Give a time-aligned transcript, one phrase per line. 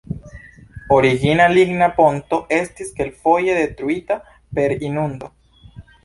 [0.99, 4.17] Origina ligna ponto estis kelkfoje detruita
[4.59, 5.31] per inundo.